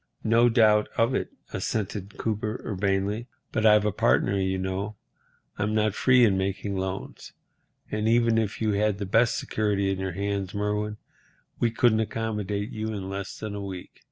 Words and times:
"No 0.23 0.49
doubt 0.49 0.89
of 0.97 1.13
it," 1.13 1.29
assented 1.53 2.17
Cooper, 2.17 2.59
urbanely, 2.65 3.27
"but 3.51 3.67
I've 3.67 3.85
a 3.85 3.91
partner, 3.91 4.35
you 4.39 4.57
know. 4.57 4.95
I'm 5.59 5.75
not 5.75 5.93
free 5.93 6.25
in 6.25 6.39
making 6.39 6.75
loans. 6.75 7.33
And 7.91 8.07
even 8.07 8.39
if 8.39 8.59
you 8.63 8.71
had 8.71 8.97
the 8.97 9.05
best 9.05 9.37
security 9.37 9.91
in 9.91 9.99
your 9.99 10.13
hands, 10.13 10.55
Merwin, 10.55 10.97
we 11.59 11.69
couldn't 11.69 11.99
accommodate 11.99 12.71
you 12.71 12.87
in 12.87 13.11
less 13.11 13.37
than 13.39 13.53
a 13.53 13.61
week. 13.63 13.99